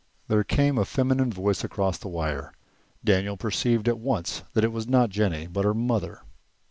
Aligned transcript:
There 0.29 0.43
came 0.43 0.79
a 0.79 0.83
feminine 0.85 1.31
voice 1.31 1.63
across 1.63 1.99
the 1.99 2.07
wire. 2.07 2.53
Daniel 3.03 3.37
perceived 3.37 3.87
at 3.87 3.99
once 3.99 4.41
that 4.55 4.63
it 4.63 4.71
was 4.71 4.87
not 4.87 5.11
Jennie, 5.11 5.45
but 5.45 5.63
her 5.63 5.75
mother. 5.75 6.23